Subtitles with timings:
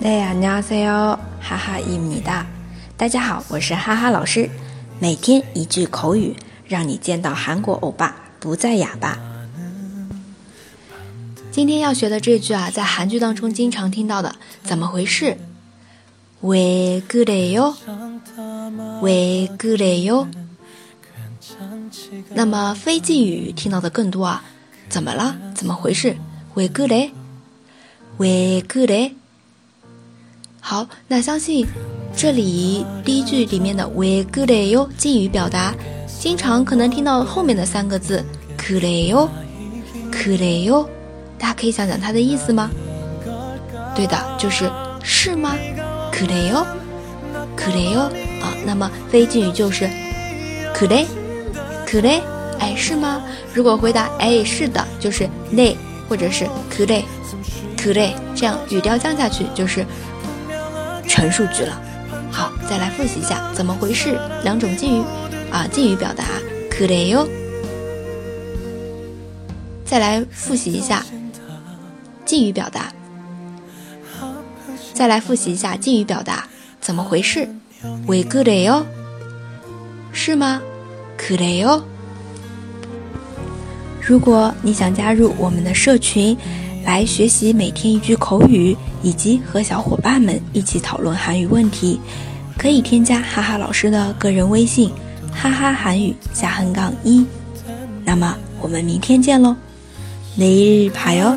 [0.00, 2.46] 大家好，哈哈伊米哒。
[2.96, 4.48] 大家好，我是哈哈老师。
[4.98, 6.34] 每天一句口语，
[6.66, 9.18] 让你见到韩国欧巴不再哑巴。
[11.50, 15.36] 今天要学的这句啊，在韩剧当中经常听到的，怎么回事？
[16.42, 17.74] 왜그래 요？
[19.02, 20.28] 왜그래 요？
[22.34, 24.44] 那么非敬语听到的更多啊，
[24.88, 25.36] 怎么了？
[25.54, 26.16] 怎么回事？
[26.54, 27.10] 왜그 래？
[28.18, 29.12] 왜그 래？
[30.63, 31.65] 好，那相信
[32.15, 35.73] 这里第一句里面的 we good yo 敬语表达，
[36.19, 38.23] 经常可能听到后面的三个字
[38.57, 40.85] good yo，good yo，
[41.39, 42.69] 大家可以想想它的意思吗？
[43.95, 44.71] 对的，就是
[45.03, 45.55] 是吗
[46.11, 47.99] ？good yo，good yo
[48.41, 49.89] 啊，那么非敬语就是
[50.75, 52.21] could，could，
[52.59, 53.21] 哎是吗？
[53.51, 55.75] 如果回答哎是的，就是 ne
[56.07, 59.83] 或者是 could，could，这样语调降下去就是。
[61.11, 61.77] 陈述句了。
[62.31, 64.17] 好，再来复习一下怎么回事？
[64.45, 65.03] 两种敬语
[65.51, 66.23] 啊，敬语表达
[66.71, 67.27] ：could，
[69.83, 71.05] 再来复习一下
[72.23, 72.93] 敬语表达。
[74.93, 76.47] 再来复习一下敬语表达：
[76.79, 77.45] 怎么回事
[78.07, 78.85] ？we good 哟，
[80.13, 80.61] 是吗
[81.19, 81.81] ？could，
[83.99, 86.37] 如果你想加入我们的社群。
[86.84, 92.00] 来学习每天一句口语，以及和小伙伴们一起讨论韩语问题，
[92.56, 94.90] 可以添加哈哈老师的个人微信“
[95.32, 97.26] 哈哈韩语下横杠一”。
[98.04, 99.56] 那么我们明天见喽，
[100.38, 101.36] 내일봐 요。